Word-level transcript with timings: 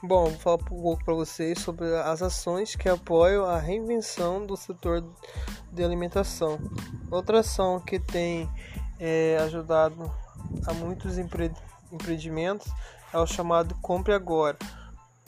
Bom, 0.00 0.26
vou 0.26 0.38
falar 0.38 0.56
um 0.56 0.58
pouco 0.58 1.04
para 1.04 1.12
vocês 1.12 1.58
sobre 1.58 1.92
as 1.96 2.22
ações 2.22 2.76
que 2.76 2.88
apoiam 2.88 3.44
a 3.44 3.58
reinvenção 3.58 4.46
do 4.46 4.56
setor 4.56 5.04
de 5.72 5.82
alimentação. 5.82 6.56
Outra 7.10 7.40
ação 7.40 7.80
que 7.80 7.98
tem 7.98 8.48
é, 9.00 9.36
ajudado 9.40 10.08
a 10.68 10.72
muitos 10.72 11.18
empre 11.18 11.50
empreendimentos 11.90 12.70
é 13.12 13.18
o 13.18 13.26
chamado 13.26 13.74
Compre 13.82 14.12
Agora, 14.14 14.56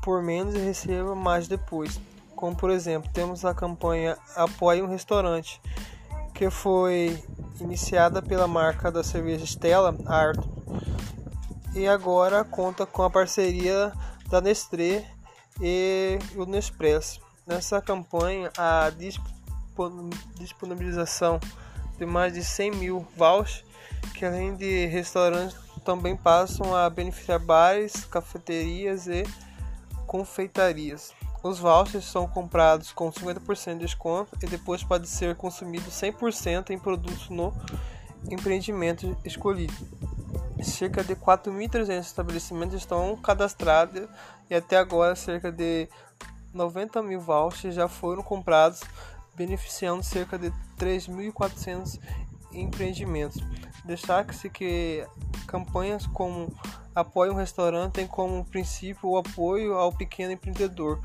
por 0.00 0.22
menos 0.22 0.54
e 0.54 0.58
receba 0.58 1.12
mais 1.12 1.48
depois. 1.48 2.00
Como 2.36 2.54
por 2.54 2.70
exemplo, 2.70 3.10
temos 3.12 3.44
a 3.44 3.52
campanha 3.52 4.16
Apoie 4.36 4.80
um 4.80 4.86
Restaurante, 4.86 5.60
que 6.32 6.48
foi 6.50 7.20
iniciada 7.60 8.22
pela 8.22 8.46
marca 8.46 8.92
da 8.92 9.02
cerveja 9.02 9.44
Stella 9.44 9.92
Arthur 10.06 10.48
e 11.74 11.88
agora 11.88 12.44
conta 12.44 12.84
com 12.84 13.02
a 13.02 13.10
parceria 13.10 13.92
da 14.32 14.40
Nestlé 14.40 15.04
e 15.60 16.18
o 16.34 16.46
Nespresso. 16.46 17.20
Nessa 17.46 17.82
campanha, 17.82 18.50
a 18.56 18.90
disponibilização 20.38 21.38
de 21.98 22.06
mais 22.06 22.32
de 22.32 22.42
100 22.42 22.70
mil 22.70 23.06
vouchers, 23.14 23.62
que 24.14 24.24
além 24.24 24.56
de 24.56 24.86
restaurantes 24.86 25.54
também 25.84 26.16
passam 26.16 26.74
a 26.74 26.88
beneficiar 26.88 27.38
bares, 27.40 28.06
cafeterias 28.06 29.06
e 29.06 29.22
confeitarias. 30.06 31.12
Os 31.42 31.58
vouchers 31.58 32.06
são 32.06 32.26
comprados 32.26 32.90
com 32.90 33.12
50% 33.12 33.74
de 33.74 33.80
desconto 33.80 34.30
e 34.42 34.46
depois 34.46 34.82
pode 34.82 35.08
ser 35.08 35.36
consumido 35.36 35.90
100% 35.90 36.70
em 36.70 36.78
produtos 36.78 37.28
no 37.28 37.52
empreendimento 38.30 39.14
escolhido. 39.26 39.74
Cerca 40.62 41.02
de 41.02 41.14
4.300 41.16 42.00
estabelecimentos 42.00 42.76
estão 42.76 43.16
cadastrados 43.16 44.08
e 44.48 44.54
até 44.54 44.76
agora 44.76 45.14
cerca 45.16 45.50
de 45.50 45.88
90 46.52 47.02
mil 47.02 47.20
vouchers 47.20 47.74
já 47.74 47.88
foram 47.88 48.22
comprados, 48.22 48.82
beneficiando 49.34 50.02
cerca 50.02 50.38
de 50.38 50.50
3.400 50.78 51.98
empreendimentos. 52.52 53.42
Destaque-se 53.84 54.48
que 54.50 55.06
campanhas 55.46 56.06
como 56.06 56.54
Apoie 56.94 57.30
um 57.30 57.34
Restaurante 57.34 57.94
têm 57.94 58.06
como 58.06 58.44
princípio 58.44 59.08
o 59.08 59.16
apoio 59.16 59.74
ao 59.74 59.92
pequeno 59.92 60.32
empreendedor, 60.32 61.00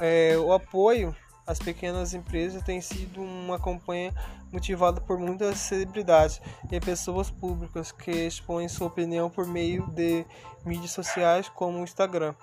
é, 0.00 0.36
o 0.38 0.52
apoio 0.52 1.14
às 1.46 1.58
pequenas 1.58 2.12
empresas 2.12 2.62
tem 2.62 2.80
sido 2.80 3.22
uma 3.22 3.58
campanha 3.58 4.12
motivada 4.52 5.00
por 5.00 5.18
muitas 5.18 5.58
celebridades 5.58 6.40
e 6.70 6.80
pessoas 6.80 7.30
públicas 7.30 7.92
que 7.92 8.10
expõem 8.10 8.68
sua 8.68 8.88
opinião 8.88 9.30
por 9.30 9.46
meio 9.46 9.86
de 9.88 10.24
mídias 10.64 10.90
sociais 10.90 11.48
como 11.48 11.78
o 11.78 11.84
Instagram. 11.84 12.34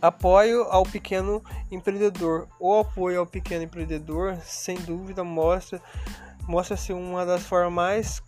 Apoio 0.00 0.62
ao 0.64 0.84
pequeno 0.84 1.42
empreendedor. 1.70 2.46
O 2.60 2.78
apoio 2.78 3.20
ao 3.20 3.26
pequeno 3.26 3.64
empreendedor, 3.64 4.36
sem 4.44 4.76
dúvida, 4.76 5.24
mostra 5.24 5.82
mostra-se 6.46 6.92
uma 6.92 7.26
das 7.26 7.42
formas 7.42 7.72
mais 7.72 8.22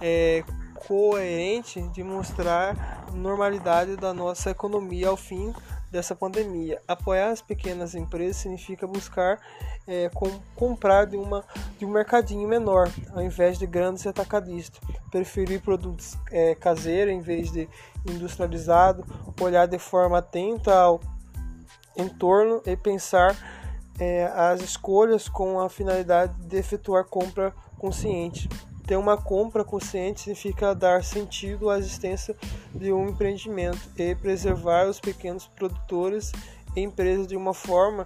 é, 0.00 0.42
coerentes 0.86 1.92
de 1.92 2.02
mostrar 2.02 3.04
normalidade 3.12 3.96
da 3.96 4.14
nossa 4.14 4.50
economia 4.50 5.08
ao 5.08 5.16
fim 5.16 5.52
dessa 5.90 6.14
pandemia. 6.14 6.80
Apoiar 6.86 7.30
as 7.30 7.42
pequenas 7.42 7.94
empresas 7.94 8.36
significa 8.36 8.86
buscar 8.86 9.40
é, 9.86 10.08
com, 10.10 10.40
comprar 10.54 11.06
de, 11.06 11.16
uma, 11.16 11.44
de 11.78 11.84
um 11.84 11.90
mercadinho 11.90 12.48
menor, 12.48 12.88
ao 13.12 13.22
invés 13.22 13.58
de 13.58 13.66
grandes 13.66 14.06
atacadistas. 14.06 14.80
Preferir 15.10 15.60
produtos 15.60 16.16
é, 16.30 16.54
caseiros 16.54 17.12
em 17.12 17.20
vez 17.20 17.50
de 17.50 17.68
industrializado, 18.08 19.04
olhar 19.40 19.66
de 19.66 19.78
forma 19.78 20.18
atenta 20.18 20.72
ao 20.72 21.00
entorno 21.96 22.62
e 22.64 22.76
pensar 22.76 23.36
é, 23.98 24.24
as 24.26 24.62
escolhas 24.62 25.28
com 25.28 25.60
a 25.60 25.68
finalidade 25.68 26.32
de 26.46 26.56
efetuar 26.56 27.04
compra 27.04 27.52
consciente. 27.78 28.48
Ter 28.90 28.96
uma 28.96 29.16
compra 29.16 29.62
consciente 29.62 30.22
significa 30.22 30.74
dar 30.74 31.04
sentido 31.04 31.70
à 31.70 31.78
existência 31.78 32.36
de 32.74 32.92
um 32.92 33.10
empreendimento 33.10 33.88
e 33.96 34.16
preservar 34.16 34.88
os 34.88 34.98
pequenos 34.98 35.46
produtores 35.46 36.32
e 36.74 36.80
empresas 36.80 37.28
de 37.28 37.36
uma 37.36 37.54
forma 37.54 38.04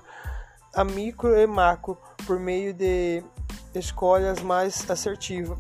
a 0.75 0.85
micro 0.85 1.35
e 1.39 1.47
macro 1.47 1.97
por 2.27 2.39
meio 2.39 2.75
de 2.75 3.25
escolhas 3.75 4.43
mais 4.43 4.85
assertivas. 4.91 5.57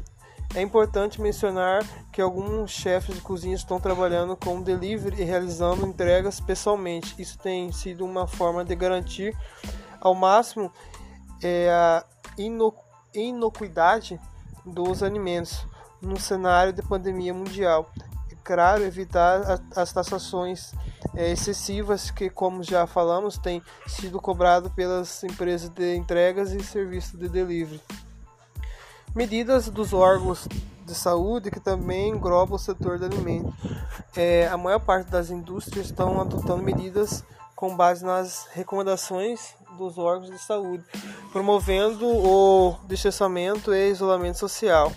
É 0.55 0.61
importante 0.61 1.23
mencionar 1.23 1.83
que 2.13 2.21
alguns 2.21 2.73
chefes 2.73 3.15
de 3.15 3.23
cozinha 3.23 3.55
estão 3.55 3.81
trabalhando 3.81 4.37
com 4.37 4.61
delivery 4.61 5.23
e 5.23 5.25
realizando 5.25 5.87
entregas 5.87 6.39
pessoalmente. 6.39 7.15
Isso 7.19 7.39
tem 7.39 7.73
sido 7.73 8.05
uma 8.05 8.27
forma 8.27 8.63
de 8.63 8.77
garantir 8.77 9.35
ao 10.03 10.15
máximo 10.15 10.71
é, 11.43 11.71
a 11.71 12.05
inocuidade 13.17 14.21
dos 14.65 15.03
alimentos 15.03 15.67
no 16.01 16.19
cenário 16.19 16.73
de 16.73 16.83
pandemia 16.83 17.33
mundial. 17.33 17.91
É 18.31 18.37
claro, 18.43 18.83
evitar 18.83 19.61
as 19.75 19.93
taxações 19.93 20.73
é, 21.15 21.31
excessivas 21.33 22.11
que, 22.11 22.31
como 22.31 22.63
já 22.63 22.87
falamos, 22.87 23.39
têm 23.39 23.63
sido 23.87 24.21
cobrado 24.21 24.71
pelas 24.71 25.23
empresas 25.25 25.69
de 25.71 25.97
entregas 25.97 26.53
e 26.53 26.63
serviços 26.63 27.19
de 27.19 27.29
delivery. 27.29 27.81
Medidas 29.15 29.69
dos 29.69 29.93
órgãos 29.93 30.49
de 30.85 30.95
saúde 30.95 31.51
que 31.51 31.61
também 31.61 32.11
engloba 32.11 32.57
o 32.57 32.59
setor 32.59 32.99
de 32.99 33.05
alimentos. 33.05 33.55
É, 34.17 34.49
a 34.49 34.57
maior 34.57 34.81
parte 34.81 35.11
das 35.11 35.31
indústrias 35.31 35.87
estão 35.87 36.21
adotando 36.21 36.63
medidas 36.63 37.25
com 37.55 37.75
base 37.75 38.05
nas 38.05 38.47
recomendações 38.53 39.55
dos 39.75 39.99
órgãos 39.99 40.31
de 40.31 40.39
saúde, 40.39 40.85
promovendo 41.33 42.07
o 42.07 42.77
distanciamento 42.87 43.75
e 43.75 43.91
isolamento 43.91 44.39
social. 44.39 44.93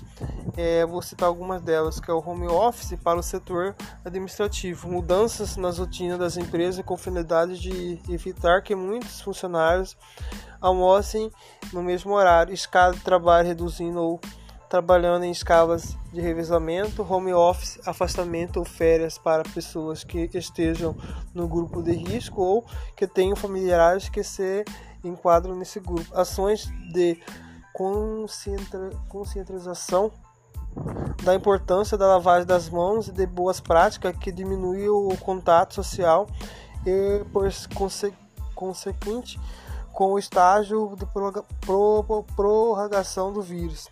É, 0.56 0.84
vou 0.86 1.04
citar 1.04 1.28
algumas 1.28 1.62
delas, 1.62 2.00
que 2.00 2.10
é 2.10 2.14
o 2.14 2.24
home 2.26 2.48
office 2.48 2.98
para 3.04 3.20
o 3.20 3.24
setor 3.24 3.76
administrativo, 4.04 4.90
mudanças 4.90 5.56
nas 5.56 5.78
rotinas 5.78 6.18
das 6.18 6.36
empresas 6.36 6.84
com 6.84 6.98
finalidade 6.98 7.60
de 7.60 8.02
evitar 8.12 8.64
que 8.64 8.74
muitos 8.74 9.22
funcionários 9.22 9.96
almocem 10.60 11.32
no 11.72 11.84
mesmo 11.84 12.14
horário, 12.14 12.54
escala 12.54 12.94
de 12.94 13.02
trabalho 13.02 13.48
reduzindo 13.48 14.00
ou 14.00 14.20
trabalhando 14.70 15.24
em 15.24 15.32
escalas 15.32 15.98
de 16.12 16.20
revezamento, 16.20 17.02
home 17.02 17.34
office, 17.34 17.80
afastamento 17.88 18.58
ou 18.58 18.66
férias 18.66 19.18
para 19.18 19.44
pessoas 19.44 20.04
que 20.04 20.30
estejam 20.34 20.94
no 21.34 21.48
grupo 21.48 21.82
de 21.82 21.94
risco 21.94 22.42
ou 22.42 22.66
que 22.96 23.08
tenham 23.08 23.36
familiares 23.36 24.10
que 24.10 24.24
se 24.24 24.66
enquadram 25.04 25.56
nesse 25.56 25.80
grupo. 25.80 26.06
Ações 26.14 26.70
de 26.92 27.20
conscientização 27.74 30.12
da 31.24 31.34
importância 31.34 31.98
da 31.98 32.06
lavagem 32.08 32.46
das 32.46 32.70
mãos 32.70 33.08
e 33.08 33.12
de 33.12 33.26
boas 33.26 33.60
práticas 33.60 34.16
que 34.18 34.32
diminuem 34.32 34.90
o 34.90 35.16
contato 35.18 35.74
social 35.74 36.28
e, 36.86 37.24
por 37.32 37.50
consequente, 38.54 39.40
com 39.94 40.14
o 40.14 40.20
estágio 40.20 40.96
de 40.96 41.08
prorrogação 42.36 43.32
do 43.32 43.42
vírus 43.42 43.90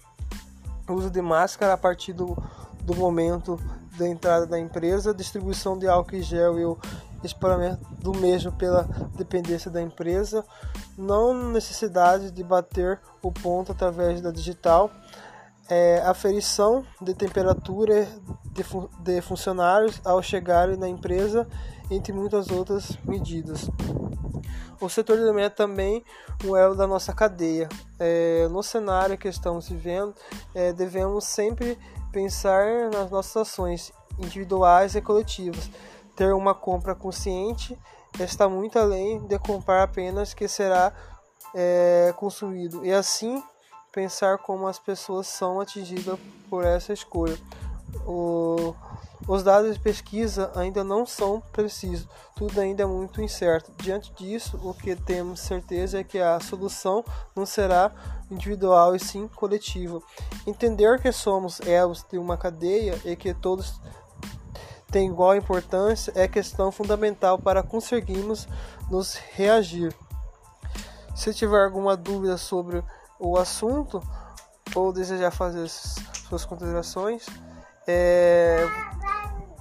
uso 0.87 1.09
de 1.09 1.21
máscara 1.21 1.73
a 1.73 1.77
partir 1.77 2.13
do, 2.13 2.37
do 2.83 2.95
momento 2.95 3.59
da 3.97 4.07
entrada 4.07 4.45
da 4.45 4.59
empresa, 4.59 5.13
distribuição 5.13 5.77
de 5.77 5.87
álcool 5.87 6.15
em 6.15 6.21
gel 6.21 6.59
e 6.59 6.65
o 6.65 6.77
espalhamento 7.23 7.81
do 7.99 8.13
mesmo 8.13 8.51
pela 8.51 8.83
dependência 9.15 9.71
da 9.71 9.81
empresa, 9.81 10.45
não 10.97 11.49
necessidade 11.49 12.31
de 12.31 12.43
bater 12.43 12.99
o 13.21 13.31
ponto 13.31 13.71
através 13.71 14.21
da 14.21 14.31
digital, 14.31 14.91
é, 15.69 16.01
aferição 16.05 16.85
de 17.01 17.13
temperatura 17.13 18.07
de, 18.45 18.63
de 18.99 19.21
funcionários 19.21 19.99
ao 20.05 20.21
chegarem 20.21 20.77
na 20.77 20.87
empresa, 20.87 21.47
entre 21.89 22.13
muitas 22.13 22.49
outras 22.49 22.97
medidas. 23.03 23.69
O 24.79 24.89
setor 24.89 25.17
de 25.17 25.23
alimentos 25.23 25.51
é 25.51 25.55
também 25.55 26.03
um 26.43 26.55
elo 26.55 26.75
da 26.75 26.85
nossa 26.85 27.13
cadeia. 27.13 27.69
É, 27.97 28.47
no 28.49 28.61
cenário 28.61 29.17
que 29.17 29.27
estamos 29.27 29.69
vivendo, 29.69 30.13
é, 30.53 30.73
devemos 30.73 31.25
sempre 31.25 31.77
pensar 32.11 32.89
nas 32.91 33.09
nossas 33.09 33.37
ações 33.37 33.93
individuais 34.19 34.95
e 34.95 35.01
coletivas. 35.01 35.69
Ter 36.15 36.33
uma 36.33 36.53
compra 36.53 36.93
consciente 36.93 37.77
está 38.19 38.47
muito 38.47 38.77
além 38.77 39.25
de 39.27 39.37
comprar 39.39 39.83
apenas 39.83 40.33
que 40.33 40.47
será 40.47 40.93
é, 41.53 42.13
consumido 42.17 42.85
e 42.85 42.91
assim 42.91 43.41
pensar 43.95 44.37
como 44.39 44.67
as 44.67 44.77
pessoas 44.77 45.25
são 45.25 45.61
atingidas 45.61 46.19
por 46.49 46.65
essa 46.65 46.91
escolha. 46.91 47.37
O, 48.05 48.75
os 49.25 49.41
dados 49.41 49.73
de 49.73 49.79
pesquisa 49.79 50.51
ainda 50.53 50.83
não 50.83 51.05
são 51.05 51.41
precisos, 51.53 52.05
tudo 52.35 52.59
ainda 52.59 52.83
é 52.83 52.85
muito 52.85 53.21
incerto. 53.21 53.71
Diante 53.77 54.11
disso, 54.11 54.59
o 54.61 54.73
que 54.73 54.97
temos 54.97 55.39
certeza 55.39 55.99
é 55.99 56.03
que 56.03 56.19
a 56.19 56.41
solução 56.41 57.05
não 57.33 57.45
será 57.45 57.89
individual 58.29 58.93
e 58.93 58.99
sim 58.99 59.29
coletiva. 59.29 60.01
Entender 60.45 61.01
que 61.01 61.11
somos 61.13 61.61
elos 61.61 62.05
de 62.11 62.17
uma 62.17 62.35
cadeia 62.35 62.99
e 63.05 63.15
que 63.15 63.33
todos 63.33 63.79
tem 64.91 65.07
igual 65.07 65.37
importância 65.37 66.11
é 66.15 66.27
questão 66.27 66.69
fundamental 66.69 67.39
para 67.39 67.63
conseguirmos 67.63 68.45
nos 68.91 69.15
reagir. 69.15 69.95
Se 71.15 71.33
tiver 71.33 71.63
alguma 71.63 71.95
dúvida 71.95 72.37
sobre 72.37 72.83
o 73.19 73.37
assunto 73.37 74.01
ou 74.73 74.91
desejar 74.91 75.29
fazer 75.31 75.69
suas 75.69 76.43
considerações, 76.45 77.25
é, 77.87 78.65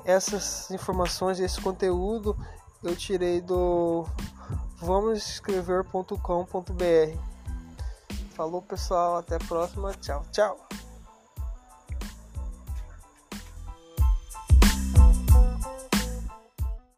essas 0.05 0.71
informações, 0.71 1.41
esse 1.41 1.61
conteúdo 1.61 2.37
eu 2.83 2.97
tirei 2.97 3.41
do 3.41 4.07
vamosescrever.com.br. 4.79 7.19
Falou 8.35 8.61
pessoal, 8.61 9.19
até 9.19 9.37
a 9.37 9.39
próxima, 9.39 9.95
tchau, 9.95 10.25
tchau. 10.31 10.59